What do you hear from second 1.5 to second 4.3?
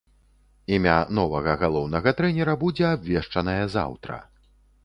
галоўнага трэнера будзе абвешчанае заўтра.